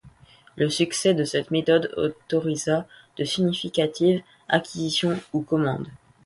[0.55, 5.89] Le succès de cette méthode autorisa de significatives acquisitions ou commandes.